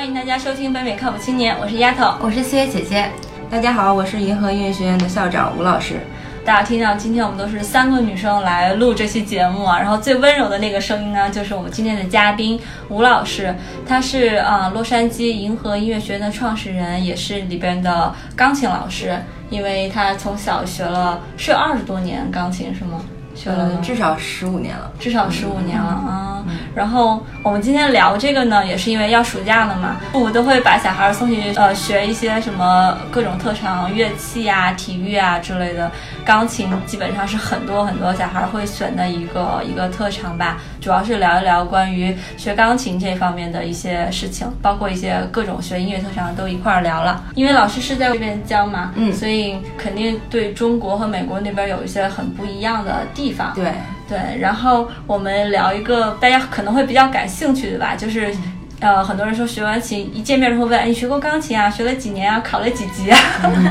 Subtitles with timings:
[0.00, 3.10] 欢迎大家收听北美靠谱青年，我是丫头，我是思月姐姐。
[3.50, 6.00] 大家好，我是银河音乐学院的校长吴老师。
[6.42, 12.58] 大家听到今天我们都是三个女生来录这期节目啊，然后最温柔的那个声音呢，就是我们今天的嘉宾
[12.88, 13.54] 吴老师，
[13.86, 19.14] 他是啊洛杉矶银河音乐学院的创始人，也是里边的钢琴老师，
[19.50, 23.02] 因为他从小学了是有二十多年钢琴是吗？
[23.34, 26.29] 学了至少十五年了，至少十五年了啊。
[26.74, 35.90] 然后我们今天聊这个呢，也是因为要暑假了嘛，父母都会把小孩送去呃学一些什么各种特长乐器啊、体育啊之类的。
[36.24, 40.58] 钢琴基本上是很多很多小孩会选的一个一个特长吧。
[40.80, 47.22] 主要是聊一聊关于学钢琴这方面的一些事情，包括一些各种学音乐特长都一块儿聊了。
[47.34, 53.52] 因为老师是在这边教嘛，嗯，所以肯定对中国和美国那边有一些很不一样的地方。
[53.54, 53.72] 对
[54.10, 58.34] 对，然后我们聊一个大家可能会比较感兴趣的吧，就是。
[58.82, 61.68] 呃，很多人说学完琴一见面就会问，哎，你学过钢琴啊？
[61.68, 62.40] 学了几年啊？
[62.40, 63.18] 考了几级啊？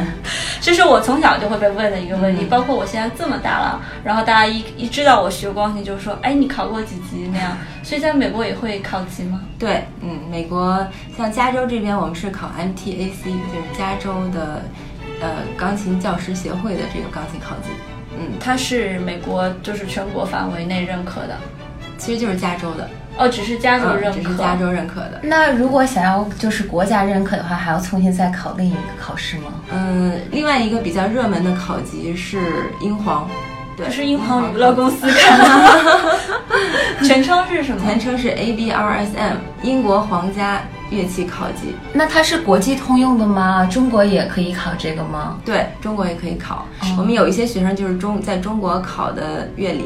[0.61, 7.57] 这是我从小就会被问的一个问题，包括我现在这么大了，然后大家一一知道我学钢琴，就说，哎，你考过几级那样？
[7.81, 9.41] 所以在美国也会考级吗？
[9.57, 10.85] 对，嗯，美国
[11.17, 14.61] 像加州这边，我们是考 MTAC，就是加州的
[15.21, 17.69] 呃钢琴教师协会的这个钢琴考级。
[18.17, 21.37] 嗯，它是美国就是全国范围内认可的，
[21.97, 22.89] 其实就是加州的。
[23.17, 25.19] 哦，只是加州认可，只是加州认可的。
[25.21, 29.53] 那如果想要就是国家认可的话，还要重新再考另一个考试吗？
[29.73, 32.39] 嗯，另外一个比较热门的考级是
[32.81, 33.29] 英皇，
[33.79, 35.07] 对，是英皇娱乐公司。
[37.03, 37.81] 全称是什么？
[37.83, 40.61] 全称是 ABRSM，英国皇家。
[40.91, 43.63] 乐器考级，那它是国际通用的吗？
[43.67, 45.37] 中国也可以考这个吗？
[45.45, 46.65] 对中国也可以考。
[46.97, 49.85] 我们有一些学生就是中在中国考的乐理，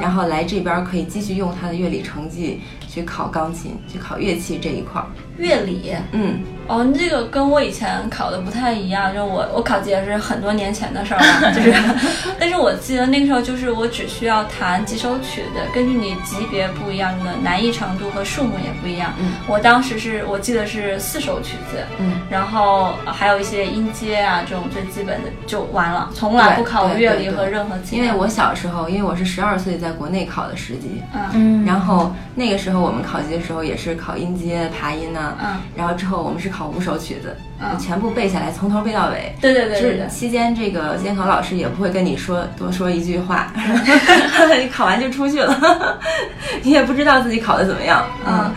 [0.00, 5.02] 然后来这边可以继续用他的乐理成绩去考钢琴，去考乐器这一块。
[5.38, 11.74] 乐理，嗯，哦，这个跟我以前考的不太一样，就我我考级也是很多年前的事儿了，就是，
[12.40, 28.02] 但是我记得那个时候就是我只需要弹几首曲子，根据你级别不一样的难易程度和数目也不一样，嗯，我当时是我记得是四首曲子，嗯，然后还有一些音阶啊这种最基本的就完了，从来不考乐理和任何其他。
[28.02, 31.02] 因为我小时候，因为我是十二岁在国内考的十级，
[31.34, 35.25] 嗯，然后那个时候我们考级的时候也是考音阶、爬音呢。
[35.40, 37.36] 嗯，然后之后我们是考五首曲子，
[37.78, 39.34] 全部背下来，从头背到尾。
[39.40, 43.52] 对对对是期间这个监考老师也不会跟你说多说一句话，
[44.60, 45.98] 你考完就出去了，
[46.62, 48.50] 你也不知道自己考的怎么样，嗯，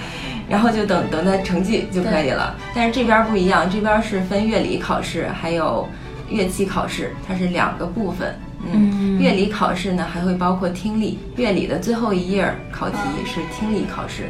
[0.49, 2.55] 然后就等等待成绩就可以了。
[2.73, 5.87] 但是这边不一样，这边是分乐理考试还有
[6.29, 8.35] 乐器考试，它是两个部分。
[8.73, 14.23] 嗯，乐理考试呢还会包括听力，乐理的最后一页考题是听力考试。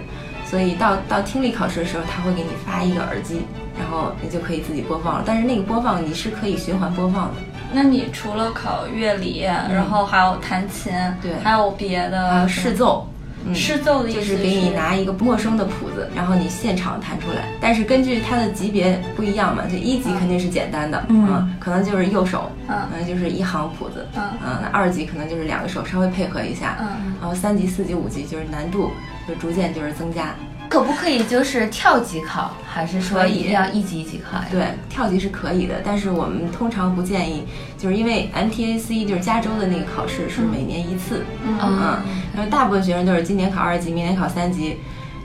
[0.50, 3.42] 所以到到听力考试的时候，他会给你发一个耳机，
[3.78, 5.24] 然后你就可以自己播放了。
[5.26, 7.34] 但是那个播放你是可以循环播放的。
[7.72, 13.08] 那你除了考乐理，然后还有弹琴，对，还有别的试奏。
[13.54, 17.46] 试奏的意思就是给你拿一个陌生的谱子，然后你现场弹出来。
[17.62, 28.92] 但是根据它的级别不一样嘛，就一级肯定是简单的，嗯，可能就是右手，嗯，就是一行谱子，嗯，那二级可能就是两个手稍微配合一下，嗯，然后三级、四级、五级就是难度
[29.30, 30.34] 就逐渐就是增加。
[30.68, 34.46] 可不可以就是跳级考，还是说一定要一级一级考呀？
[34.52, 37.44] 对，跳级是可以的，但是我们通常不建议，
[37.76, 41.98] 就是因为 MTAC 就是加州的那个考试是每年一次，嗯，
[42.36, 44.78] 然后大部分学生都是今年考二级，明年考三级，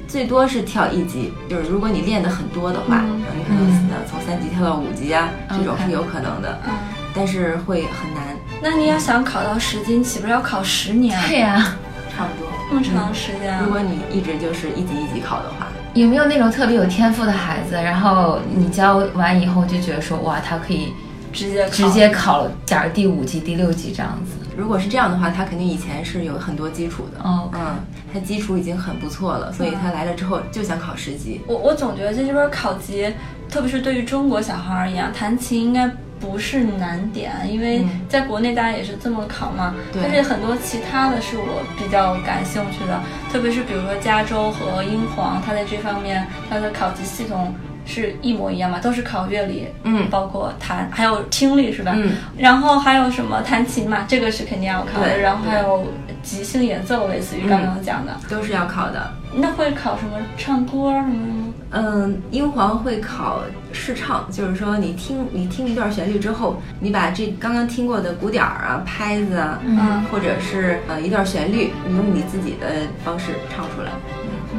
[0.08, 1.30] 最多是跳一级。
[1.46, 3.70] 就是如果你练的很多的话，你可能
[4.08, 6.72] 从三级跳到五级啊，这种是有可能的，嗯，
[7.14, 8.34] 但是会很难。
[8.62, 11.20] 那你要想考到十级，岂不是要考十年？
[11.28, 11.76] 对呀。
[12.16, 13.58] 差不多这么长时间。
[13.62, 17.74] 如果你一直就是一级一级考的话，有没有那种特别有天赋的孩子？
[17.74, 20.92] 然后你教完以后就觉得说，哇，他可以
[21.32, 24.32] 直接直接考，假如第五级、第六级这样子。
[24.56, 27.22] 如果是这样的话，他肯定以前是有很多基础的。
[27.22, 27.76] 哦，嗯，
[28.12, 31.40] 他基础已经很不错了，所以他来了之后就想考十级。
[31.46, 33.12] 我我总觉得在这边考级，
[33.48, 35.90] 特别是对于中国小孩而言，弹琴应该。
[36.24, 39.74] 不是难点，因为在国内大家也是这么考嘛。
[39.94, 42.98] 但是很多其他的是我比较感兴趣的，
[43.30, 47.54] 特别是比如说加州和英皇，它在这方面它的考级系统
[47.84, 51.92] 是一模一样嘛，都是考乐理，嗯，包括弹还有听力是吧？
[51.94, 55.18] 嗯，然后还有什么弹琴嘛，这个是肯定要考的。
[55.18, 55.86] 然后还有
[56.22, 59.12] 即兴演奏，类似于刚刚讲的，都是要考的。
[59.36, 61.52] 那会考什么唱歌什么？
[61.76, 63.40] 嗯，英皇会考
[63.72, 72.66] 试唱，就是说你听你听一段旋律之后，你把这刚刚听过的鼓点儿啊、拍子啊，嗯，或者是呃一段旋律，你用你自己的
[73.04, 73.90] 方式唱出来。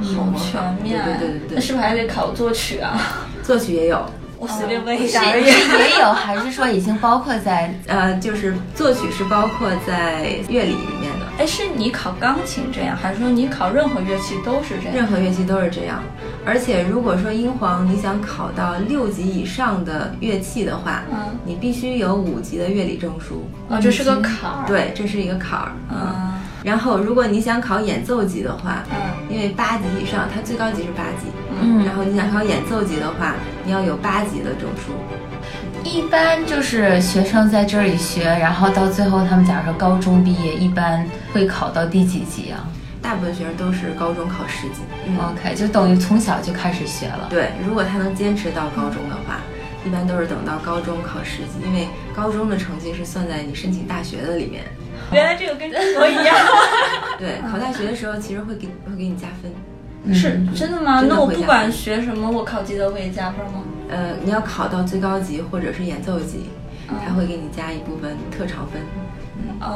[0.04, 1.02] 好全面。
[1.06, 1.56] 对对对对对。
[1.56, 3.00] 那是不是还得考作曲啊？
[3.42, 4.06] 作曲也有。
[4.38, 5.46] 我随便问一下而已。
[5.46, 11.15] 也有，还是说已经包括在呃，就是作曲是包括在乐理里面的。
[11.38, 14.96] 哎，是你考钢琴这样，还是说你考任何乐器都是这样？
[14.96, 16.02] 任何乐器都是这样。
[16.46, 23.50] 而且如果说英皇你想考到六级以上的乐器的话，嗯，你必须有五级的乐理证书。
[23.68, 24.64] 哦，这是个坎儿。
[24.66, 25.72] 对，这是一个坎儿。
[25.90, 26.34] 嗯。
[26.64, 28.96] 然后如果你想考演奏级的话，嗯，
[29.30, 31.28] 因为八级以上，它最高级是八级。
[31.62, 31.84] 嗯。
[31.84, 33.36] 然后你想考演奏级的话，
[33.66, 34.94] 你要有八级的证书。
[35.86, 42.68] 一般就是学生在这里学，然后到最后他们假如说高中毕业，一般会考到第几级啊？
[43.04, 44.82] 大部分学生都是高中考十级。
[45.20, 47.28] OK，就等于从小就开始学了。
[47.30, 49.42] 对，如果他能坚持到高中的话，
[49.86, 54.64] 一般都是等到高中考十级，因为高中的成绩是算在你申请大学的里面。
[55.14, 56.36] 原来这个跟中国一样。
[57.20, 59.52] 对，考大学的时候其实会给会给你加分。
[60.12, 61.04] 是真的吗？
[61.08, 63.62] 那我不管学什么，我考级都可以加分吗？
[63.90, 66.46] 呃，你要考到最高级或者是演奏级，
[67.06, 68.82] 他会给你加一部分特长分。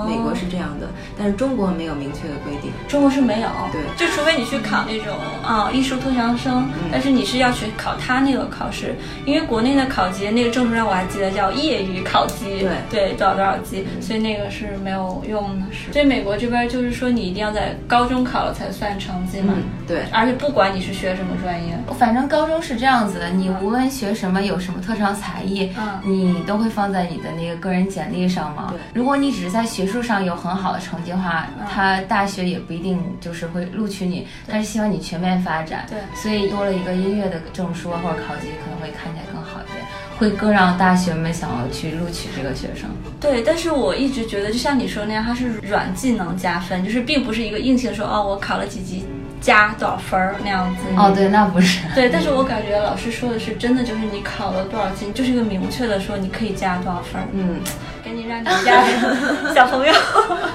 [0.08, 0.88] 美国是这样的，
[1.18, 2.72] 但是中国没有明确的规定。
[2.88, 8.96] 中国是没有，对，就除非你去考那种啊艺术特长生，但是你是要去考他那个考试，
[9.26, 15.66] 因为国内的考级那个证书上我还记得叫业余考级，对对，多少多少级，所以那个是没有用的。
[15.72, 19.54] 是，所以美国这边就是说你一定要在高中考了才算成绩嘛，
[19.88, 28.68] 对，而且不管你是学什么专业，反正高中是这样子的，你无论学什么，有什么特长才艺，嗯，你都会放在你的那个个人简历上嘛。
[28.72, 35.86] 对，如果你只是在学术上有很好的成绩的话，他大学也不一定就是会录取你，他是希望你全面发展。
[35.90, 39.86] 对，所以多了一个音乐的证书或者考级，可能会看起来更好一点，
[40.18, 42.90] 会更让大学们想要去录取这个学生。
[43.20, 49.06] 对，但是我一直觉得，就像你说那样，它是软技能加分，就是并不是一个硬性说哦，我考了几级
[49.42, 50.82] 加多少分儿那样子。
[50.98, 51.86] 哦，对，那不是。
[51.96, 57.28] 对，但是我感觉老师说的是真的，就是你考了多少级，就是一个明确的说你可以加多少分儿。
[57.34, 57.60] 嗯。
[58.04, 58.82] 赶紧让你家
[59.54, 59.94] 小朋友，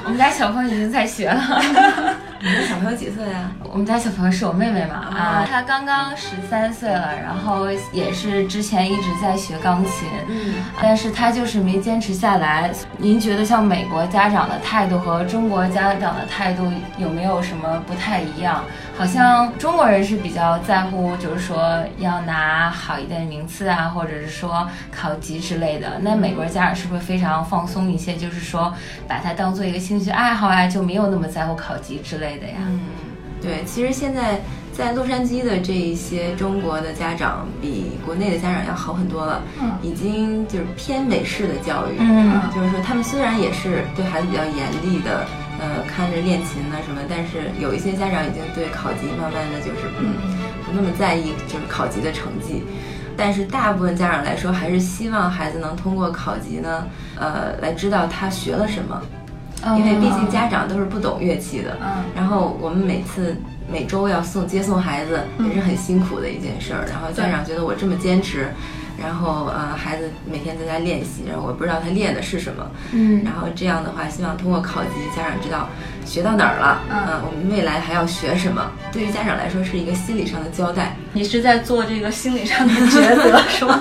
[0.05, 1.63] 我们家小朋友已经在学了。
[2.45, 3.51] 你们小朋友几岁啊？
[3.73, 12.71] 我们家小朋友是我妹妹嘛啊，她刚刚十三岁了，然后也是之前一直在学钢琴，嗯，但是她就是没坚持下来。
[12.99, 18.63] 您觉得像美国家长的态度和中国家长的态度有没有什么不太一样？
[18.97, 25.99] 好像中国人是比较在乎，就是说要拿好一点的名次啊，或者是说考级之类的。
[26.03, 28.15] 那美国家长是不是非常放松一些？
[28.15, 28.73] 就是说
[29.09, 32.55] 把它当做一个兴趣爱好呀，就没有那么在乎考级之类的呀？
[32.61, 32.81] 嗯，
[33.41, 34.41] 对，其实现在
[34.73, 45.27] 在洛杉矶的这一些中国的家长比国内的家长要好很多了，嗯，已经就是偏美式的教育，嗯，就是说他们虽然也是对孩子比较严厉的。
[45.57, 50.13] 呃，看着练琴呢什么，但是有一些家长已经对考级慢慢的就是嗯
[50.67, 52.65] 不那么在意，就是考级的成绩。
[53.17, 56.85] 但是大部分家长来说，还是希望孩子能通过考级呢，
[57.17, 59.01] 呃，来知道他学了什么。
[59.79, 61.77] 因为毕竟家长都是不懂乐器的。
[61.83, 62.05] 嗯。
[62.15, 63.37] 然后我们每次
[63.71, 66.87] 每周要送接送孩子，也是很辛苦的一件事儿。
[66.89, 68.49] 然后家长觉得我这么坚持。
[69.01, 75.69] 然后呃，孩子每天在家练习，然后我不知道他练的是什么，嗯，然后这样的话，希望通过考级，家长知道
[76.07, 80.97] 学到哪儿了，嗯，我们未来还要学什么，对于家长来说是一个心理上的交代。
[81.13, 83.81] 你是在做这个心理上的抉择 是吗？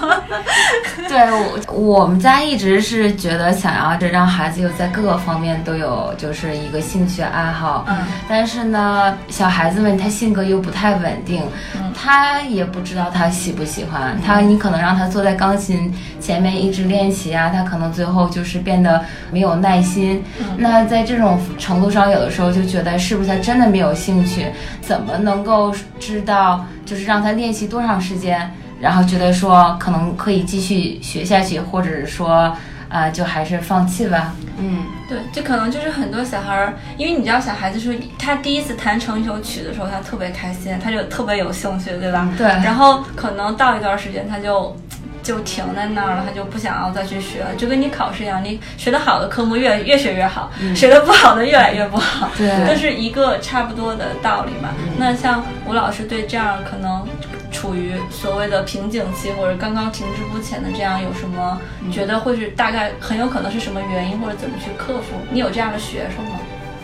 [1.08, 11.44] 对我，我们家一直是觉得想要这让孩子又在各个方面都有就是一个兴趣爱好，嗯，但是呢，小孩子们他性格又不太稳定，
[11.76, 15.04] 嗯，他也不知道他喜不喜欢，他你可能让他。
[15.14, 20.24] 他坐在钢琴前面一直练习啊，他可能最后就是变得没有耐心。
[20.58, 24.48] 那在这种程度上，有的时候就觉得是不是他真的没有兴趣？
[24.82, 32.56] 怎么能够知道就是让他练习多长时间，然后觉得说可能可以继续学下去，或者是说
[32.90, 34.34] 啊，就还是放弃吧？
[34.58, 42.30] 嗯，对，这可能就是很多小孩儿，因为你知道，小孩子说他第一次弹成一首曲的时候，他特别开心，他就特别有兴趣，对吧？
[42.38, 42.46] 对。
[42.48, 44.76] 然后可能到一段时间，他就。
[45.24, 54.70] 就停在那儿了，他就不想要再去学，就跟你考试一样，你学的好的科目越越学越好，学的不好的越来越不好，对，都是一个差不多的道理嘛。
[54.98, 57.08] 那像吴老师对这样可能
[57.52, 61.60] 处于所谓的瓶颈期或者刚刚停滞不前的这样，有什么
[61.92, 65.16] 觉得会是大概很有可能是什么原因或者怎么去克服？
[65.32, 66.40] 你有这样的学生吗？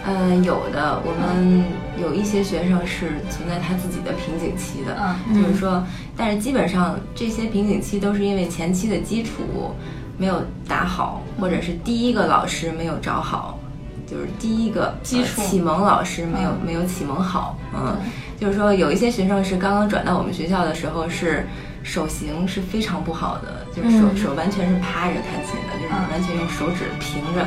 [0.08, 1.66] 嗯，有的，我们
[2.02, 4.96] 有一些学生是存在他自己的瓶颈期的，
[5.28, 5.84] 嗯，就是说，
[6.16, 9.74] 但是基本上这些瓶颈期都是因为前期的基础
[10.18, 13.60] 没有打好，或者是第一个老师没有找好，
[14.08, 15.42] 就是第一个基础。
[15.42, 17.98] 启蒙老师没有没有启蒙好，嗯，
[18.40, 21.48] 就是说有一些学生是刚刚转到我们学校的时候是
[21.84, 27.46] 手型是非常不好的，就是手手完全是趴着弹琴的，就是完全用手指平着。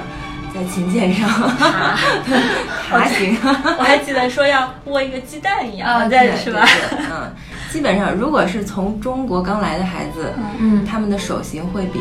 [0.55, 1.29] 在琴键上。
[2.89, 3.37] 爬爬行，
[3.79, 6.63] 我还记得说要握一个鸡蛋一样，在是吧？
[7.11, 7.33] 嗯，
[7.71, 12.01] 基本上如果是从中国刚来的孩子，嗯，他们的手型会比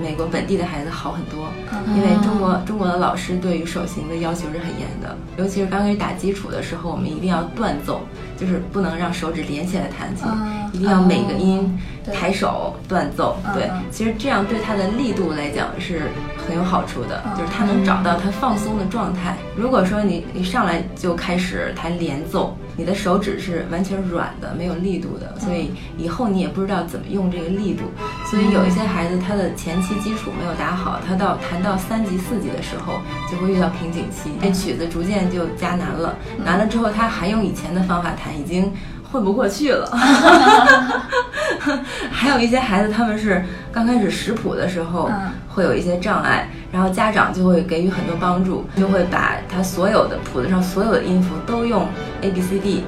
[0.00, 1.48] 美国本地的孩子好很多，
[1.96, 8.02] 因为中国中国的老师对于手型的要求是很严的，尤其是刚开始打基础的时候，我们一定要断奏，
[8.36, 10.26] 就是不能让手指连起来弹琴，
[10.72, 11.76] 一定要每个音。
[12.10, 16.10] 抬手断奏，对，其实这样对他的力度来讲是
[16.48, 19.36] 很有好处的，就是他能找到他放松的状态。
[19.54, 27.84] 如果说你一上来就开始弹连奏，你的手指是完全软的，没有力度的，所以以后你也不知道怎么用这个力度。
[28.24, 32.94] 所以有一些孩子他的前期基础没有打好，他到弹到三级四级的时候
[33.30, 38.72] 就会遇到瓶颈期，这曲子逐渐就加难了，难了之后他还用以前的方法弹，已经。
[39.10, 39.90] 混不过去了，
[42.12, 43.42] 还有一些孩子，他们是
[43.78, 45.08] 刚开始识谱的时候
[45.48, 51.86] 会有一些障碍，然后家长就会给予很多帮助，就会把他所有的谱子上所有的音符都用
[52.22, 52.82] A B C D，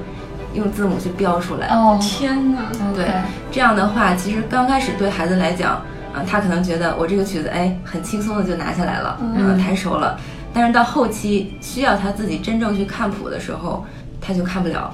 [0.53, 1.67] 用字母去标出来。
[1.67, 2.59] 哦，天哪！
[2.93, 3.05] 对，
[3.49, 5.75] 这样的话，其实刚开始对孩子来讲，
[6.13, 10.19] 啊，他可能觉得我这个曲子，哎，很轻松的就拿下来了，嗯，弹熟了。
[10.53, 13.85] 但是到后期需要他自己真正去看谱的时候，
[14.19, 14.93] 他就看不了。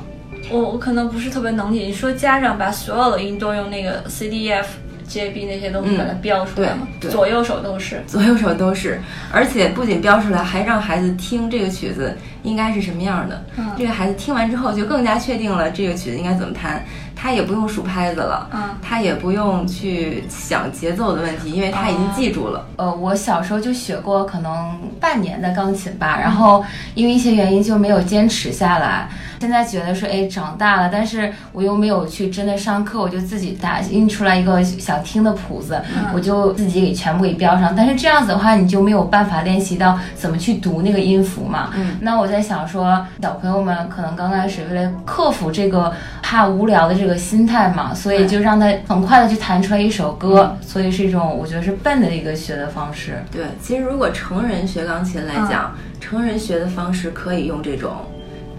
[0.52, 4.78] 我我可能不是特别能理解，你说家长把所有的音都用那个 C D F
[5.08, 9.00] J B 那些东西把它标出来左右手都是，左右手都是，
[9.32, 13.44] 而且不仅标出来，还让孩子听这个曲子应该是什么样的。
[13.58, 16.86] 嗯，这个孩子听完之后就更加确定了这个曲子应该怎么弹。
[17.20, 22.64] 他也不用数拍子了，嗯，他也不用去想节奏的问题，因为他已经记住了。
[22.76, 29.10] 呃，我小时候就学过可能半年的钢琴吧，然后因为一些原因就没有坚持下来。
[29.40, 35.80] 现在觉得说，哎，长大了，但是我又没有去真的上课，我就自己打印出来一个想听的谱子，
[36.12, 37.76] 我就自己给全部给标上。
[37.76, 41.70] 但是这样子的话，你就没有办法练习到怎么去读那个音符嘛。
[41.76, 47.07] 嗯，那我在想说，小朋友们可能刚开始为了克服这个怕无聊的这个。
[47.08, 53.24] 个心态嘛，所以就让他很快的去弹出来一首歌，所以是一种我觉得是笨的一个学的方式。
[53.32, 58.06] 对，其实如果成人学钢琴来讲，成人学的方式可以用这种，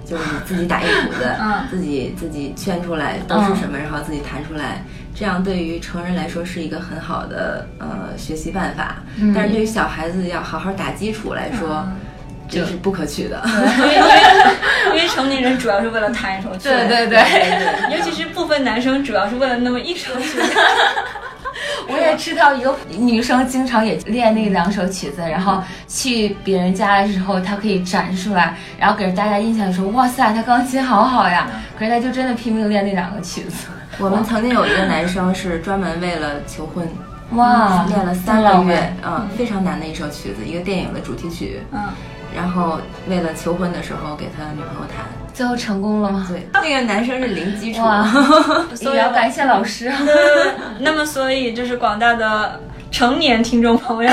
[0.05, 1.31] 就是自己打一谱子，
[1.71, 4.83] 自己自己圈出来都是什么，然后自己弹出来，
[5.15, 8.97] 这样对于成人来说是一个很好的呃学习办法。
[9.35, 11.87] 但是对于小孩子要好好打基础来说。
[12.49, 20.39] 这是不可取的，因为因为成年人主要是为了弹一首曲，对对对，尤其是部分男生主要是为了那么一首曲。
[21.91, 31.49] 我也知道一个女生经常也练那两首曲子，然后去别人家的时候，她可以展示出来，然后给大家印象说哇塞，她钢琴好好呀。
[31.79, 33.69] 可是她就真的拼命练那两个曲子。
[33.99, 36.87] 我们曾经有一个男生是专门为了求婚，
[37.33, 41.81] 哇，练了三个月，嗯，非常难的一首曲子，一个电影的主题曲，嗯。
[42.35, 46.27] 然后为了求婚的时候给他女朋友弹，最后成功了吗？
[46.29, 47.81] 对，那个男生是零基础，
[48.77, 49.93] 所以要感谢老师。
[50.81, 54.11] 那么，所以就是广大的成年听众朋友，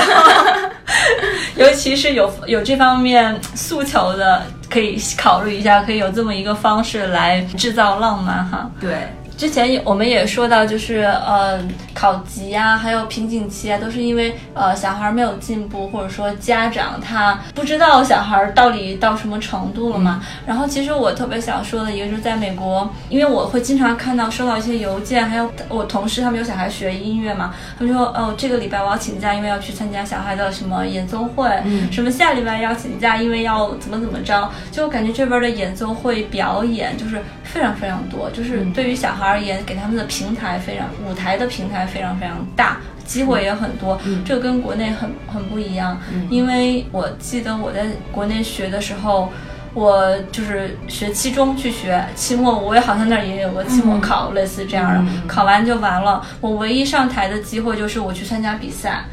[1.56, 8.70] 尤其是有有这方面诉求的，可以考虑一下，可以有这么一个方式来制造浪漫哈。
[8.80, 9.08] 对。
[9.36, 11.60] 之前我们也说到，就是呃
[11.92, 20.22] 考级啊，还有瓶颈期啊，都是因为呃小孩没有进步，或者说家长他不知道小孩到底到什么程度了嘛。
[20.46, 31.46] 然后其实我特别想说的一个，就是在美国，因为我会经常看到收到一些邮件，还有我同事他们有小孩学音乐嘛，他们说哦这个礼拜我要请假，因为要去参加小孩的什么演奏会，
[31.92, 37.20] 什么下礼拜要请假，因为要怎么怎么着，就感觉这边的演奏会表演就是
[37.56, 39.26] 非常非常多，就是对于小孩。
[39.26, 45.98] 而言，给他们的平台非常，舞台的平台非常非常大，机会也很多，这跟国内很很不一样。
[46.28, 49.32] 因为我记得我在国内学的时候，
[49.72, 56.22] 我就是学期中去学，期末我也好像那儿也有个期末考，类似这样的，考完就完了。
[56.42, 59.06] 我唯一上台的机会就是我去参加比赛。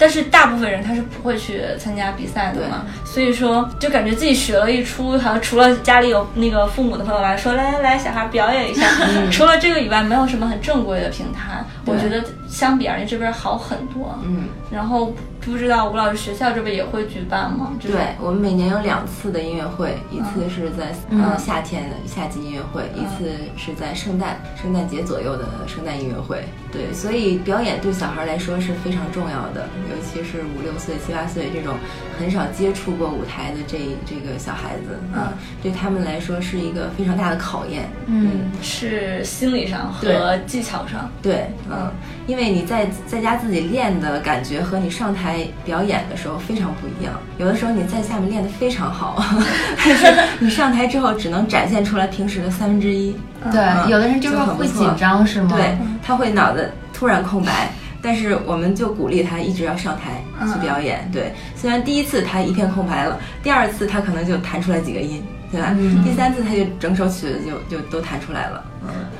[0.00, 8.86] 但是大部分人他是不会去参加比赛的嘛，所以说就感觉自己学了一出，好像除了家里有那个父母的朋友来说，来来来，小孩表演一下，
[9.30, 11.62] 除了这个以外，没有什么很正规的平台。
[11.84, 14.18] 我觉得相比而言这边好很多。
[14.24, 17.72] 嗯，然后不知道吴老师学校这边也会举办吗？
[17.80, 26.44] 对我们每年有两次的音乐会，一次是在呃夏天的夏季音乐会，一次是在圣诞圣诞节左右的圣诞音乐会。
[26.70, 31.74] 对，所以表演对小孩来说是非常重要的，尤其是五六岁、七八岁这种
[32.18, 35.32] 很少接触过舞台的这这个小孩子啊，
[35.62, 37.88] 对他们来说是一个非常大的考验。
[38.06, 41.10] 嗯，是心理上和技巧上。
[41.20, 41.90] 对，嗯，
[42.26, 45.29] 因为你在在家自己练的感觉和你上台
[45.64, 47.14] 表演的时候非常不一样。
[47.38, 49.22] 有的时候你在下面练得非常好，
[49.84, 50.06] 但是
[50.38, 53.14] 你上台之后只能展现出来平时的三分之一。
[53.52, 55.56] 对，有的人就是很会紧张，是吗？
[55.56, 57.70] 对，他会脑子突然空白，
[58.02, 61.08] 但是我们就鼓励他一直要上台去表演。
[61.12, 65.74] 对，虽然第一次他一片空白了，第二次他可能就弹出来几个音，对吧？
[66.04, 68.64] 第三次他就整首曲子就就都弹出来了。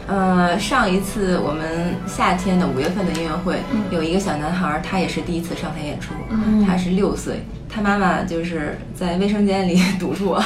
[0.06, 3.60] 呃，上一次我们夏天的五月份的音乐会，
[3.90, 6.14] 有一个小男孩，他也是第一次上台演出，
[6.66, 10.42] 他是六岁，他妈妈就是在卫生间里 堵住我，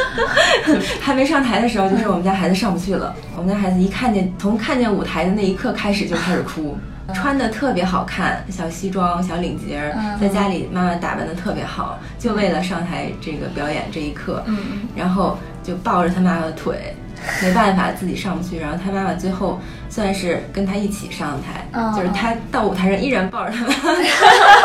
[1.00, 3.14] 还没上台的时候，就是我们家孩子上不去了。
[3.36, 6.76] 我们家孩子一看见从看见舞台的那一刻开始就开始哭，
[7.14, 14.44] 穿的特别好看，小西装、小领结儿，在家里妈妈打扮的特别好，就为了上台这个表演这一刻，
[14.96, 16.94] 然后就抱着他妈妈的腿。
[17.40, 23.74] 没办法，自己上不去，然后他妈妈最后算是跟他一起上台，哦就是他到舞台上依然抱着他妈妈，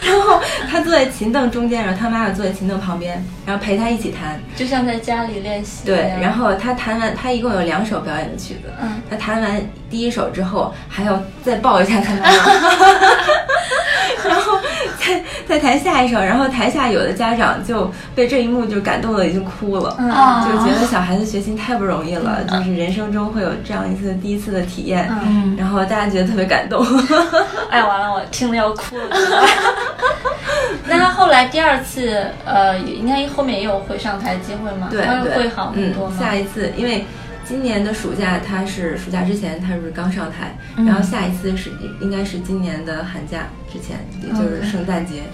[0.06, 0.40] 然后
[0.70, 4.40] 他坐在琴凳中间，然后他妈妈坐在琴凳旁边，然后陪他一起弹。
[4.56, 8.72] 就像在家里练习对。，然后他弹完，他一共有两首表演的曲子。
[8.80, 13.32] 嗯，他弹完第一首之后，还要再抱一下他妈妈，然 后
[15.50, 19.96] 再再弹下一首，然后台下有的家长就被这一幕就感动的已经哭了。
[20.46, 26.86] 就觉得小孩子学琴太不容易了，就是人生中会有这样一次第一次的体验，嗯然后大家觉得特别感动。
[27.68, 29.16] 哎，完了，我听了要哭了。
[30.86, 34.86] 那他后来第二次，呃，应该后面也有会上台机会吗？
[34.88, 35.02] 对
[35.34, 36.14] 会好很多吗？
[36.16, 36.20] 嗯。
[36.20, 37.04] 下一次，因为
[37.50, 41.68] 今年的暑假他是暑假之前他是刚上台，嗯然后下一次是
[42.00, 45.24] 应该是今年的寒假之前，也就是圣诞节。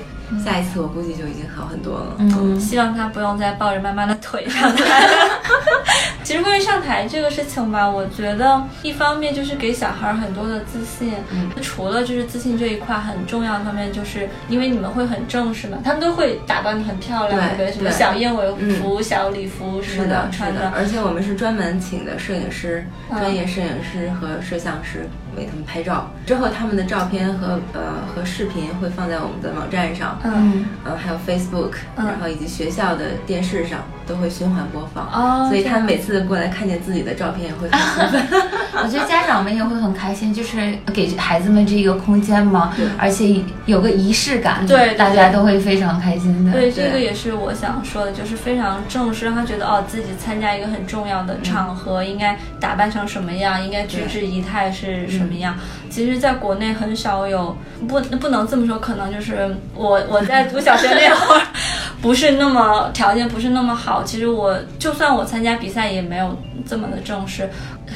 [0.44, 2.16] 下一次我估计就已经好很多了。
[2.18, 2.58] 嗯。
[2.60, 4.84] 希望他不用再抱着妈妈的腿上台。
[6.24, 11.48] 其实关于上台这个事情吧，我觉得一方面就是给小孩很多的自信，嗯。
[11.62, 17.72] 除了就是自信这一块很重要的方面，就是因为你们会很正式嘛，他们都会打扮的很漂亮，对对不对？
[17.72, 26.10] 什么小燕尾服、小礼服什么是的，是穿的，而且我们是专门请的摄影师，专业摄影师和摄像师为他们拍照。
[26.26, 27.80] 之后他们的照片和呃
[28.14, 35.04] 和视频会放在我们的网站上，嗯，呃还有 Facebook，、嗯然后以及学校的电视上都会循环播放。
[35.06, 38.42] 哦所以他每次过来看见自己的照片也会很兴奋。
[38.84, 46.52] 我觉得家长们也会很开心，就是给孩子们这个空间嘛，而且有个仪式感，对对大家都会非常开心的。
[46.52, 55.54] 对，这个也是我想说的，就是非常正式，让他觉得哦，自己参加一个很重要的场合，应该打扮成什么样，应该举止仪态是什么样。
[55.88, 57.56] 其实，在国内很少有，
[57.88, 61.42] 不不能这么说，可能就是我我在读小学那会儿，
[62.00, 64.02] 不是那么条件不是那么好。
[64.02, 67.48] 其实我就算我参加比赛，也没有这么的正式。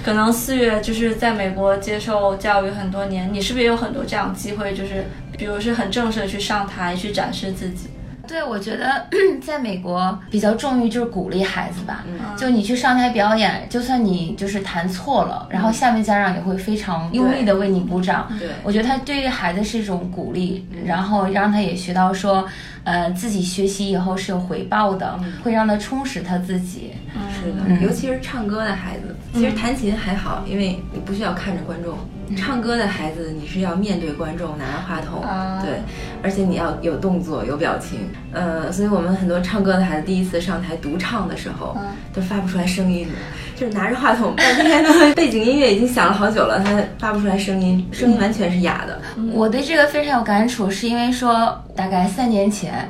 [0.04, 5.04] 可能四月就是在美国接受教育很多年，你是不是也有很多这样机会，就是
[5.36, 7.90] 比如是很正式的去上台去展示自己？
[8.30, 9.08] 对，我觉得
[9.42, 12.20] 在美国比较重于就是鼓励孩子吧，嗯。
[12.36, 18.28] 就你去上台表演，就算你就是弹错了，然后下面家长也会非常用力的为你鼓掌。
[18.38, 18.48] 对。
[18.62, 22.46] 我觉得他对于孩子是一种鼓励，然后让他也学到说，
[22.84, 26.92] 呃，自己学习以后是有回报的，会让他充实他自己。
[27.34, 31.98] 是的，尤其是唱歌的孩子，其实弹琴还好，因为你不需要看着观众。
[32.36, 35.80] 唱歌的孩子，你是要面对观众，拿着话筒，啊对，
[36.22, 41.76] 而且你要有动作、有表情，呃，所以我们很多唱歌的孩子第一次上台独唱的时候，
[42.14, 43.08] 都发不出来声音，
[43.56, 49.00] 就是拿着话筒半天的 背景音乐已经响了好久了，他发不出来声音，声音完全是哑的。
[49.32, 52.88] 我对这个非常有感触，是因为说大概三年前，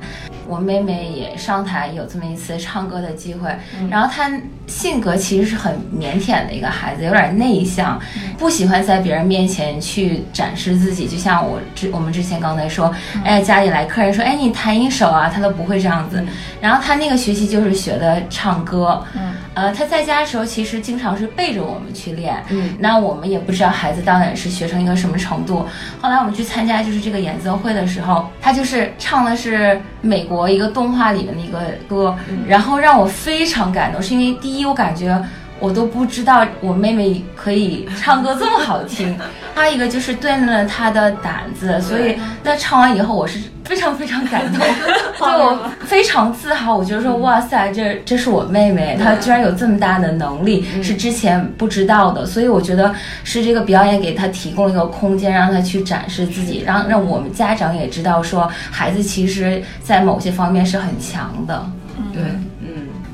[0.50, 3.48] 我妹妹也上台有这么一次唱歌的机会，
[3.88, 4.28] 然后她
[4.66, 8.00] 性格其实是很腼腆的一个孩子，有点内向，
[8.36, 11.06] 不喜欢在别人面前去展示自己。
[11.06, 12.92] 就像我之我们之前刚才说，
[13.24, 16.24] 哎，家里来客人说，哎，你弹一首啊，她都不会这样子。
[16.60, 25.66] 然后她那个学期就是学的唱歌，嗯，呃，他在家的时候其实经常是背着我们去练，嗯，那我们也不知道孩子到底是学成一个什么程度。
[26.00, 35.20] 后来我们去参加就是这个演奏会的时候，他就是唱的是美国一个动画里面的一个歌，然后让我非常感动，是因为第一我感觉。
[35.60, 39.16] 我都不知道我妹妹可以唱歌这么好听。
[39.54, 44.60] 还有一个就是锻炼了她的胆子，所以在唱完以后我是非常非常感动，
[45.20, 46.74] 就我非常自豪。
[46.74, 52.24] 我觉得说哇塞，这这是我妹妹，她居然有这么大的能力，是之前不知道的。
[52.24, 61.66] 所以我觉得是这个表演给她提供了一个空间，让她去展示自己，让让我们家长也知道说孩子其实在某些方面是很强的。
[62.14, 62.22] 对，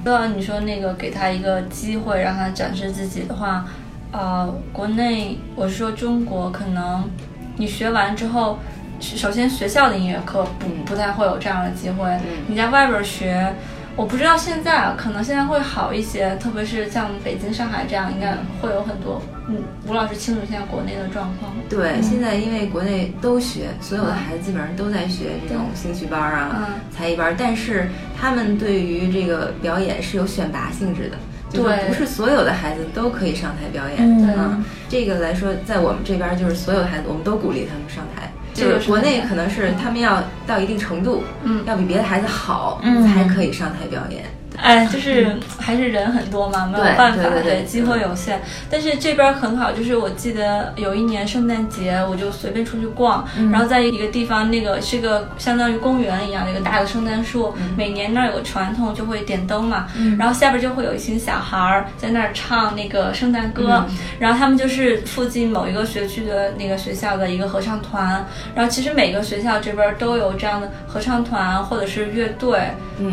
[0.07, 0.09] 嗯。
[0.09, 3.67] 说到你说那个给他一个机会让他展示自己的话，
[4.13, 7.11] 呃，国内我是说中国，可能
[7.57, 8.59] 你学完之后，
[9.01, 12.17] 首先学校的音乐课不不太会有这样的机会，
[12.47, 13.53] 你在外边学。
[13.97, 19.23] 我不知道现在啊，可能现在会好一些，特别是像北京、上海这样，应该会有很多。
[19.49, 19.57] 嗯，
[19.89, 21.51] 吴老师清楚现在国内的状况。
[21.67, 27.89] 对，现在因为国内都学，所有的孩子基本上都在学这种兴趣班啊、才艺班，但是
[28.21, 31.17] 他们对于这个表演是有选拔性质的，
[31.51, 34.63] 就是不是所有的孩子都可以上台表演嗯。
[34.91, 38.26] 这个来说，在我们这边就是所有的孩子，我们都鼓励他们上台。
[38.57, 44.25] 就是国内可能是他们要到一定程度，嗯，要比别的孩子好，嗯，才可以上台表演。
[44.57, 48.41] 哎，就是还是人很多嘛，没有办法，对，机会有限。
[48.71, 59.87] 但是这边很好，就是我记得有一年圣诞节，我就随便出去逛，然后在一个地方，那个是个相当于公园一样的一个大的圣诞树，每年那儿有个传统，就会点灯嘛，
[60.19, 63.85] 然后下边就会有一群小孩儿在那儿唱那个圣诞歌，
[64.19, 72.59] 然后他们就是附近某一个学区的那个学校的一个合唱团，然后其实每个学校这边都有这样的合唱团或者是乐队，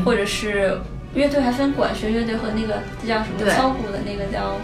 [0.05, 0.79] 或者是。
[1.13, 4.57] 乐队还分管弦乐队和那个叫什么敲鼓的那个叫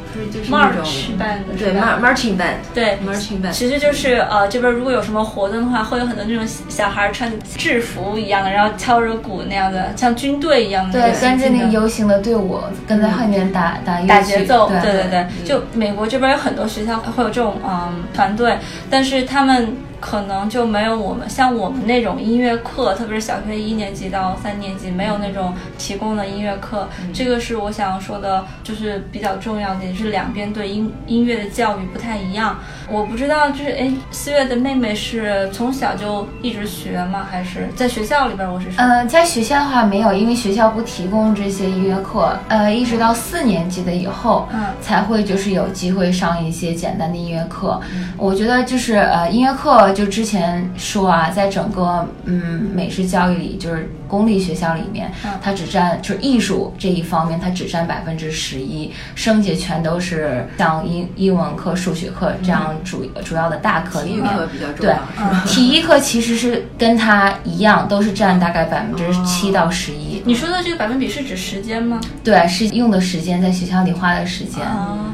[0.50, 2.98] march band 对 marching band 对。
[3.06, 11.00] marching band 其实就是呃这边如果有什么活动的话，会有很多那种小孩穿制服一样的，然后敲着鼓那样的，像军队一样的。
[11.00, 14.70] 对，跟着那个游行的队伍跟在后面打打打节奏。
[14.70, 14.82] 对。
[14.82, 18.58] 对对，就美国这边有很多学校会有这种嗯团队，
[18.90, 19.76] 但是他们。
[20.00, 26.88] 可能就没有我们像我们那种音乐课，特别是小学一年级到三年级没有那种提供的音乐课。
[27.14, 32.58] 这个是我想说的，就是比较重要的，也是两边对音音乐的教育不太一样。
[32.90, 37.28] 我不知道，就是哎，四月的妹妹是从小就一直学吗？
[37.30, 38.52] 还是在学校里边？
[38.52, 42.36] 我是说，呃，在学校的话没有，因为学校不提供这些音乐课。
[42.48, 47.80] 呃，一直到四年级的以后，嗯，才会就是有机会上一些简单的音乐课。
[48.18, 49.88] 我觉得就是呃，音乐课。
[49.91, 64.23] 就之前说啊，在整个嗯美式教育里，就是公立学校里面，它只占就是艺术这一方面，它只占百分之十一，剩下全都是像英英文课、数学课这样主主要的大课里面。
[64.23, 64.93] 体育课比较重要。
[64.93, 70.21] 对，体育课其实是跟它一样，都是占大概百分之七到十一。
[70.25, 71.99] 你说的这个百分比是指时间吗？
[72.23, 74.63] 对，是用的时间，在学校里花的时间，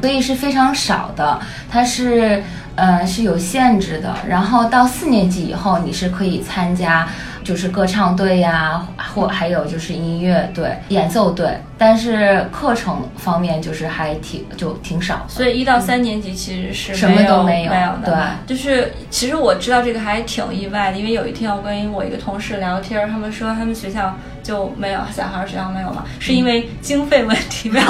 [0.00, 1.40] 所以是非常少的。
[1.70, 2.42] 它是。
[2.76, 4.14] 呃，是有限制的。
[4.28, 7.08] 然后到四年级以后，你是可以参加，
[7.42, 11.58] 就是歌唱队呀，或还有就是音乐队、演奏队。
[11.78, 15.26] 但是课程方面就是还挺就挺少。
[15.28, 17.70] 所以一到三年级其实是什么都没有
[18.02, 18.34] 的。
[18.46, 27.86] 对，就是其实我知道这个还挺意外的，因为有一天我跟我一个同事聊天，他们说他们学校就没有小孩学校没有嘛，是因为经费问题没有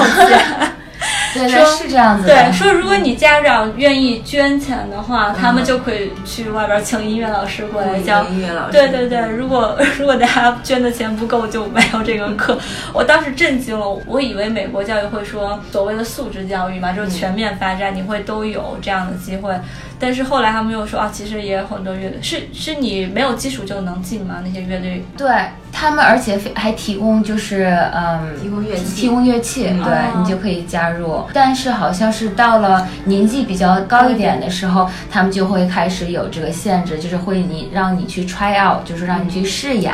[1.37, 1.49] 钱。
[1.49, 8.71] 说是这样子，对，说如果你家长愿意捐钱的话，他们就可以去外边请音乐老师过来教音乐老师。
[8.71, 12.57] 对对对，如果 如果大家捐的钱不够，就没有这个课。
[12.93, 19.53] 我当时震惊了，我以为美国教育会说所谓的素质教育嘛，就是全面发展，你会都有这样的机会。
[19.99, 24.41] 但是后来他们又说啊，其实也有很多乐队，是是你没有基础就能进吗？
[24.45, 25.03] 那些乐队？
[25.17, 25.27] 对
[25.71, 31.23] 他们，而且还提供就是嗯，提供乐器，提供乐器，对你就可以加入。
[31.33, 39.93] 但是好像是到了年纪比较高一点的时候，他们就会开始有这个限制，就是会你让你去 try out，就是让你去试演。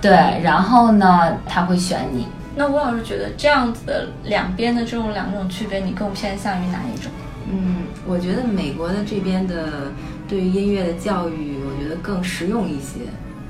[0.00, 2.26] 对，然后呢，他会选你。
[2.56, 7.12] 那吴老师觉得这样子的两边的这种两种区别，你更偏向于哪一种？
[7.50, 7.76] 嗯，
[8.08, 9.92] 我觉得美国的这边的
[10.26, 13.00] 对于音乐的教育，我觉得更实用一些。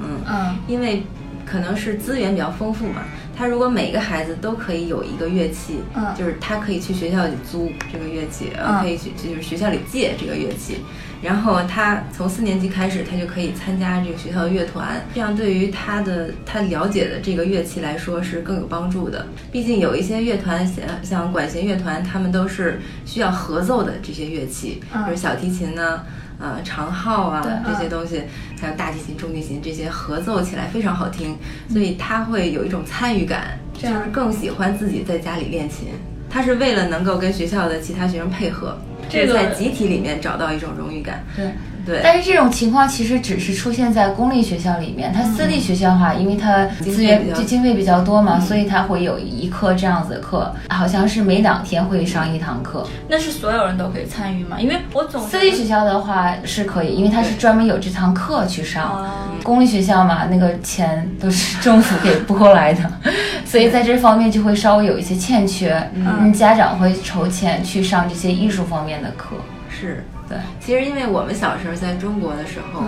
[0.01, 1.05] 嗯嗯，因为
[1.47, 3.03] 可能是资源比较丰富嘛。
[3.37, 10.79] 他如果每个孩子都可以有一个乐器，嗯，就是他可以去学校里租这个乐器，呃，可以去就是学校里借这个乐器。
[11.21, 19.27] 然后他从四年级开始，他就可以参加这个学校的乐团，这样对于他的他了解的这个乐器来说是更有帮助的。
[19.51, 26.03] 毕竟有一些乐团，像像管弦乐团，他们都是需要合奏的这些乐器，比如小提琴呢，
[26.39, 28.23] 呃，长号啊这些东西，
[28.61, 31.37] 还有大提琴、中提琴这些合奏起来非常好听，
[31.69, 35.89] 所以他会有一种参与感，就是更喜欢自己在家里练琴。
[36.31, 41.25] 他是为了能够跟学校的其他学生配合，这个在集体里面找到一种荣誉感。
[41.37, 41.47] 对。
[41.89, 52.87] 对，但是这种情况其实只是出现在公立学校里面，它私立学校的话，因为它资源就经费比较多嘛，所以它会有一课这样子的课，好像是每两天会上一堂课。
[53.09, 54.61] 那是所有人都可以参与吗？
[54.61, 59.09] 因为我总私立学校的话是可以，因为它是专门有这堂课去上。
[59.43, 62.83] 公立学校嘛，那个钱都是政府给拨来的，
[63.47, 65.91] 所以在这方面就会稍微有一些欠缺。
[65.95, 69.37] 嗯，家长会筹钱去上这些艺术方面的课。
[69.71, 70.05] 是。
[70.29, 72.85] 对，其实因为我们小时候在中国的时候，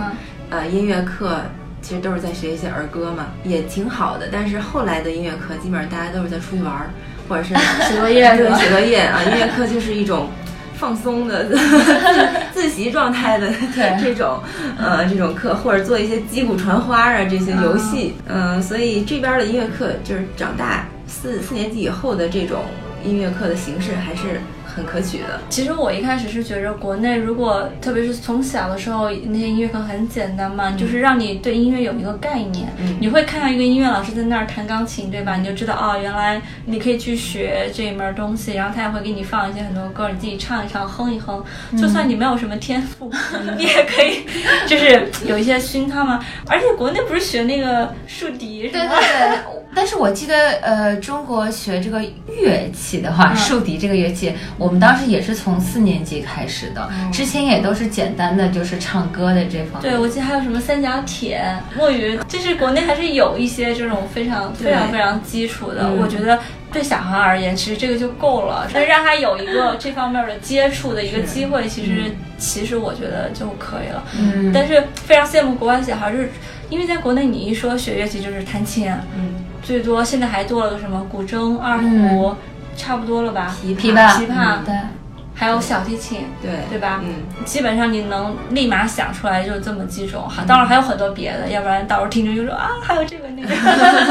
[0.49, 1.41] 呃，音乐课
[1.81, 4.27] 其实都是在学一些儿歌嘛，也挺好的。
[4.31, 6.89] 但是后来的音乐课基本上大家都是在出去玩儿，
[7.27, 7.55] 或者是
[7.89, 9.19] 写作业，对，写作业啊。
[9.23, 10.29] 音乐课就是一种
[10.75, 11.47] 放松的
[12.53, 13.51] 自习状态的
[13.99, 14.39] 这种
[14.77, 18.13] 呃这种课，或者做一些击鼓传花啊这些游戏。
[18.27, 22.59] 嗯，所以这边的音乐课就是长大四四年级以后的这种
[23.03, 24.39] 音乐课的形式还是。
[24.75, 25.39] 很可取的。
[25.49, 32.71] 其实我一开始是觉着国内，如果特别是从小的时候，那些音乐课很简单嘛，就是让你对音乐有一个概念。
[32.77, 35.35] 嗯，你会看到一个音乐老师在那儿弹钢琴，对吧？
[35.35, 38.53] 你就知道哦，原来你可以去学这一门东西。
[38.53, 41.43] 然后他也会给你放一些很多歌，你自己唱一唱，哼一哼。
[41.77, 43.11] 就算你没有什么天赋，
[43.57, 44.23] 你也可以，
[44.67, 46.23] 就是有一些熏陶嘛。
[46.47, 49.60] 而且国内不是学那个竖笛，对对对。
[49.73, 54.33] 但是我记得，呃，中国学这个乐器的话，竖笛这个乐器。
[54.57, 59.91] 我们当时也是从四年级开始的，之前也都是简单的，就是唱歌的这方面。
[59.91, 61.41] 对，我记得还有什么三角铁、
[61.77, 65.89] 墨鱼，就是国内还是有一些这种非常非常非常基础的。
[65.93, 66.37] 我觉得
[66.71, 74.03] 对小孩而言，其实这个就够了，但是让他有一个这方面的接触的一个机会，其实其实我觉得就可以了。
[74.19, 74.51] 嗯。
[74.53, 76.29] 但是非常羡慕国外小孩，就是
[76.69, 82.35] 因为在国内，你一说学乐器就是弹琴，嗯，最多现在还做了个什么古筝、二胡。
[82.73, 84.73] 差不多了吧，琵琶，琵琶，对，
[85.35, 87.01] 还有小提琴，对，对吧？
[87.03, 93.49] 嗯，基本上你能立马想出来就这么几种，哈，当然还有很多别的，要不然到时候听着就说啊，还有这个那个。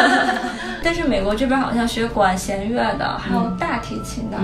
[0.85, 4.37] 但是美国这边好像学管弦乐的，还有大提琴的，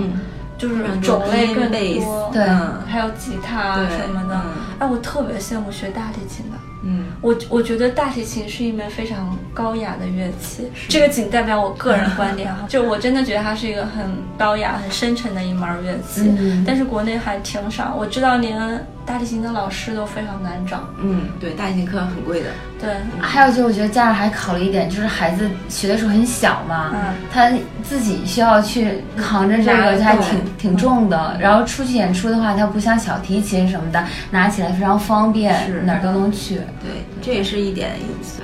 [0.57, 2.43] 就是种类更多，对，
[2.87, 4.41] 还有吉他什么的。
[4.79, 6.57] 哎，我特别羡慕学大提琴的。
[6.83, 16.31] 嗯，我我觉得大提琴是一门非常高雅的乐器，这个仅代表我个人观点哈， 就我真的觉得它是一个很高雅、很深沉的一门乐器，
[16.65, 18.85] 但是国内还挺少，我知道连。
[19.07, 20.81] 大提琴的老师都非常难找。
[21.01, 22.49] 嗯，对，大提琴课很贵的。
[22.79, 22.89] 对，
[23.19, 26.93] 还有就是我觉得家长还考虑一点，就是孩子学的时候很小嘛，
[27.31, 27.49] 他
[27.81, 31.37] 自己需要去扛着这个，还挺挺重的。
[31.39, 36.57] 然后出去演出的话，他不像小提琴什么的，拿起来非常方便，哪儿都能去。
[36.83, 37.93] 对，这也是一点，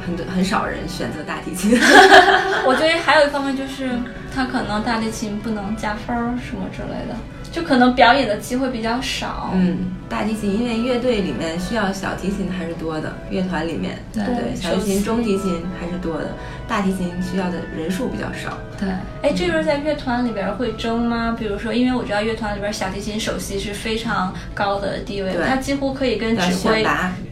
[0.06, 1.78] 很多很少人选择大提琴。
[2.66, 3.92] 我觉得还有一方面就是，
[4.34, 7.16] 他可能大提琴不能加分儿什么之类的。
[7.52, 9.52] 就可能表演的机会比较少。
[9.54, 9.78] 嗯，
[10.14, 14.24] 大提琴因为乐队里面需要小提琴还是多的，乐团里面对。
[14.24, 16.36] 对小提琴、中提琴还是多的，
[16.68, 18.56] 大提琴需要的人数比较少。
[18.80, 18.90] 对，
[19.24, 21.36] 哎，这边在乐团里边会争吗？
[21.38, 26.86] 比如说，因为我知道乐团里边小提琴首席是非常高的地位，他几乎可以跟指挥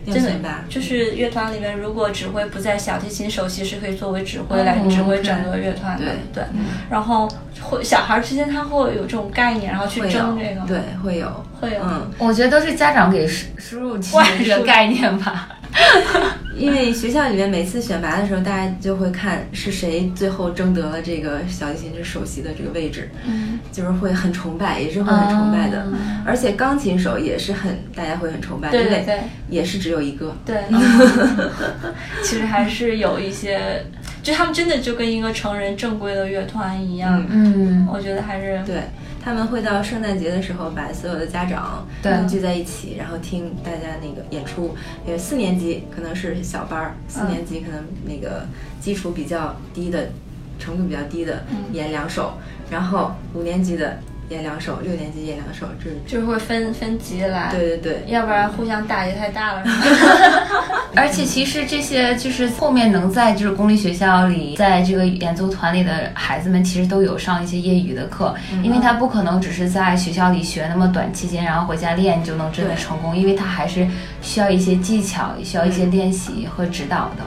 [0.08, 6.06] 真的就是乐团里面，如果指挥不在，小提琴首席是可以作为指挥来指挥整个乐团的。
[6.34, 6.44] 对，
[6.90, 7.30] 然后
[7.62, 10.02] 会小孩之间他会有这种概念，然后去。
[10.10, 11.28] 争这个对会有。
[11.62, 15.50] 会有，嗯，我觉得都是家长给输输入进去这个概念吧。
[16.54, 25.88] 因为学校里面每次选拔的时候，大家就会看是谁最后争得了这个小提琴之首席的这个位置，嗯，就是会很崇拜，也是会很崇拜的。
[26.26, 30.36] 而且钢琴手也是很大家会很崇拜，对对对，也是只有一个。
[30.46, 30.58] 对，
[32.22, 33.86] 其实还是有一些，
[34.22, 37.26] 就他们真的就跟一个成人正规的乐团一样。
[37.30, 38.82] 嗯，我觉得还是对。
[39.24, 41.88] 他们会到圣诞节的时候，把所有的家长
[42.28, 44.76] 聚在一起，然后听大家那个演出。
[45.06, 48.46] 因为四年级可能是小班儿，四年级可能那个
[48.80, 50.10] 基础比较低的，
[50.58, 52.34] 程度比较低的演两首，
[52.70, 54.00] 然后五年级的。
[54.32, 59.64] 演两首，六年级演两首，这就是会分分级来，对对对，要不然互相打击太大了。
[60.96, 73.86] 而且其实这些就是后面能在就是公立学校里，在这个演奏团里的孩子们，其实都有上一些业余的课，因为他不可能只是在学校里学那么短期间，然后回家练就能真的成功，因为他还是
[74.22, 77.24] 需要一些技巧，需要一些练习和指导的。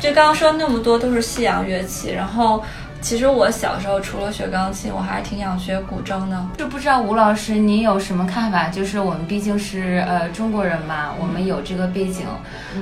[0.00, 2.64] 就刚刚说那么多都是西洋乐器，然后。
[3.00, 6.46] 其实我小时候除了学钢琴，我还是挺想学古筝的。
[6.56, 8.68] 就不知道吴老师您有什么看法？
[8.68, 12.26] 就是我们毕竟是呃中国人嘛，我们有这个背景，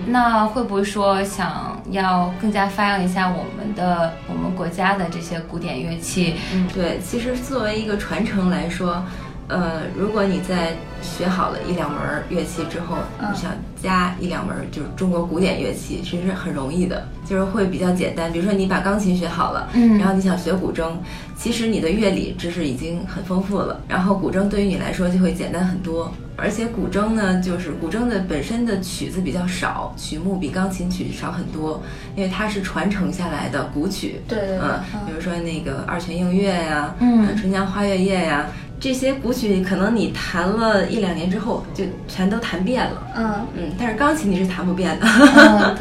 [0.07, 6.35] 那会不会说想要更加发扬一下我们的我们国家的这些古典乐器？
[6.53, 9.03] 嗯，对，其实作为一个传承来说。
[9.49, 18.33] 呃，如果你在学好了一两门乐器之后，你想加一两门就是中国古典乐器，其实很容易的，就是会比较简单。
[18.33, 20.91] 比如说你把钢琴学好了，嗯，然后你想学古筝，
[21.37, 26.13] 其实你的乐理知识已经很丰富了，然后古筝对于你来说就会简单很多。
[26.39, 31.81] 而且古筝呢，就是古筝的本身的曲子比较少，曲目比钢琴曲少很多，
[32.15, 34.21] 因为它是传承下来的古曲。
[34.29, 34.69] 对对对，
[35.07, 38.47] 比如说那个二泉映月呀，嗯，春江花月夜呀。
[38.79, 43.47] 这些古曲可能你弹了一两年之后就全都弹遍了，嗯。
[43.57, 45.77] 嗯，但是钢琴你是弹不遍的，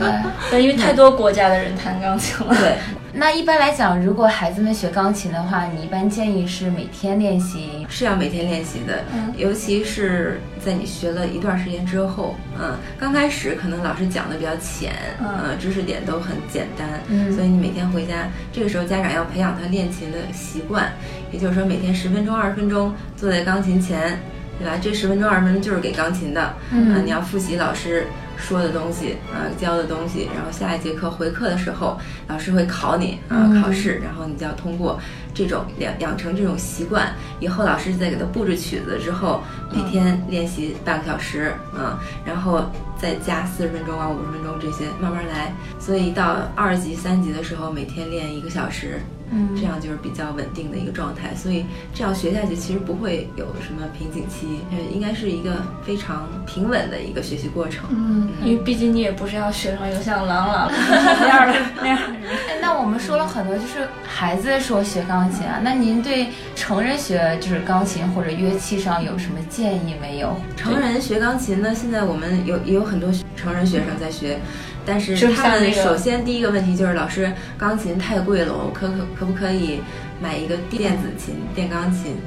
[0.49, 2.77] 对， 因为太多国家的人弹钢琴了，对。
[3.17, 9.05] 那一般来讲，如果孩子们学钢琴的话，你一般建议是每天练习，是要每天练习的。
[9.13, 20.91] 嗯，尤其是在你学了一段时间之后，嗯，刚开始可能老师讲的比较浅，嗯，知识点都很简单，嗯，所以你每天回家，这个时候家长要培养他练琴的习惯，
[21.31, 24.19] 也就是说每天十分钟、二十分钟坐在钢琴前，
[24.59, 24.77] 对吧？
[24.81, 28.07] 这十分钟、二十分钟就是给钢琴的，嗯，你要复习老师。
[28.37, 34.99] 说的东西啊，教的东西，然后下一节课回课的时候，老师会考你啊，考试，然后你就要通过
[35.33, 39.41] 这种养养成这种习惯，以后老师再给他布置曲子之后，
[39.73, 48.99] 每天练习半个小时啊，然后再加四十分钟啊，五十分钟这些慢慢来，所以到二级、三级的时候，每天练一个小时。
[49.31, 57.85] 嗯，这样就是比较稳定的一个状态，所以这样学下去其实不会有什么瓶颈期，呃，应该是一个非常平稳的一个学习过程。
[57.89, 62.61] 嗯，因为毕竟你也不是要学成一个像郎朗那样的那样的人。
[62.61, 70.35] 那我们说了很多，就是孩子说学钢琴啊，那您对成人学就是钢琴或者乐器上有什么建议没有？
[70.55, 74.39] 成人学钢琴呢，现在我们有也有很多成人学生在学。
[74.85, 79.81] 但是他们首先第一个问题就是老师，钢琴太贵了，我可可可不可以
[80.21, 82.17] 买一个电子琴、电钢琴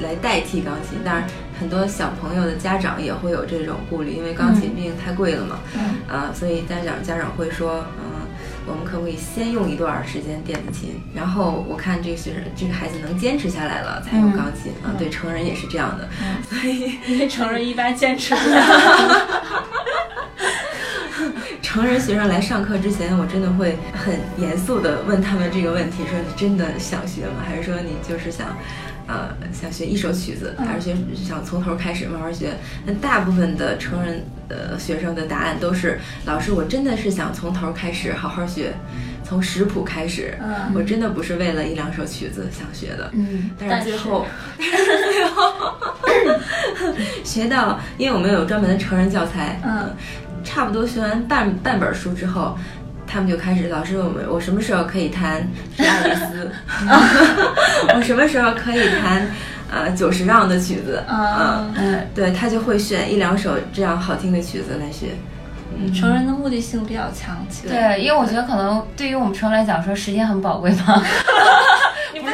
[0.00, 0.98] 来代替钢琴？
[1.04, 1.24] 当然，
[1.60, 5.60] 很多小朋友的家长也会有这种顾虑，因为钢琴毕竟太贵了嘛。
[5.74, 5.96] 嗯。
[6.08, 8.26] 啊，所以家长家长会说，嗯，
[8.66, 11.00] 我们可不可以先用一段时间电子琴？
[11.14, 14.72] 然后我看这个学生这个孩子能坚持下来了，才用钢琴。
[14.82, 16.08] 啊，对，成人也是这样的。
[16.20, 16.42] 嗯。
[16.42, 18.62] 所以因为成人一般坚持不了。
[21.78, 27.34] 成人学生来上课之前，我真的会很严肃的问他们这个问题：说你真的想学吗？
[27.46, 28.48] 还是说你就是想，
[29.06, 32.48] 呃，想学一首曲子，还是学想从头开始慢慢学？
[32.84, 38.72] 那大部分的成人呃学生的答案都是：老师，我真的是想从头开始好好学，
[39.22, 40.36] 从识谱开始。
[40.42, 43.08] 嗯我真的不是为了一两首曲子想学的。
[43.12, 45.76] 嗯，但是最后，最后
[47.22, 49.60] 学到，因为我们有专门的成人教材。
[49.64, 49.94] 嗯。
[50.48, 52.56] 差不多学完半半本书之后，
[53.06, 55.42] 他们就开始老师我们，我什么时候可以弹
[55.86, 56.46] 《阿丽丝》？
[57.94, 59.26] 我什么时候可以弹
[59.70, 61.04] 呃久石让的曲子？
[61.06, 65.08] 嗯嗯，对他就会选一两首这样好听的曲子来学。
[65.94, 67.36] 成人的目的性比较强，
[67.68, 71.02] 对，因为我觉得可能对于我们成人来讲，说时间很宝贵嘛。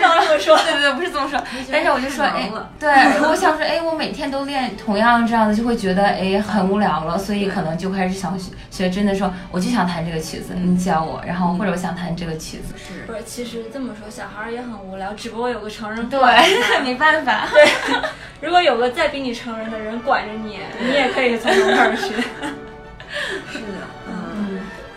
[0.05, 1.43] 这么 说，对对对，不是这么说。
[1.71, 2.91] 但是我就说，哎，对，
[3.29, 12.75] 我想说，哎，我每天都练同样这样的，就会觉得哎很无聊了，所以可能就开始想学学真的说，我就想弹这个曲子，你教我，然后或者我想弹这个曲子。
[12.77, 13.23] 是，不是？
[13.25, 16.21] 其实这么说，小孩也很无聊，只不过有个成人对，
[16.85, 17.49] 没办法。
[17.51, 17.65] 对，
[18.41, 22.15] 如果有个再比你成人的人管着你，你也可以从头开始学。
[23.53, 24.04] 是的，嗯，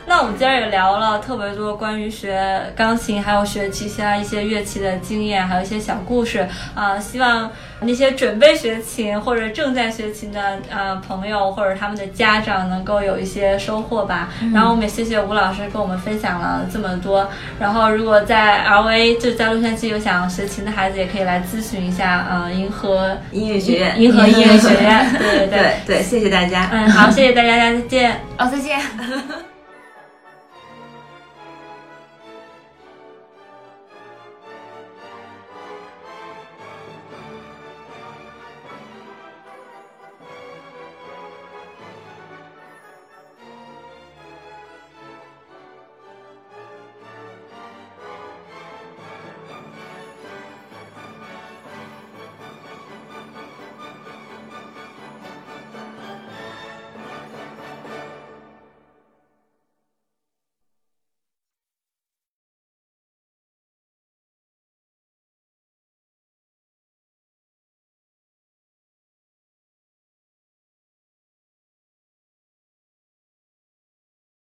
[0.07, 7.51] 那我们今天也聊了特别多关于学钢琴，还有学其他一些乐器的经验，还有一些小故事啊，希望。
[7.79, 14.29] 那些准备学琴或者正在学琴的呃朋友或者他们的家长能够有一些收获吧。
[14.51, 17.29] 然后我们也谢谢吴老师跟我们分享了这么多。
[17.59, 24.01] 然后如果在 L A 就在洛杉矶有想学琴的孩子，也可以来咨询一下呃银河音乐学院。
[24.01, 26.67] 银河音乐学院， 对对对对，谢谢大家。
[26.71, 28.19] 嗯，好，谢谢大家，再见。
[28.39, 28.79] 哦，再见。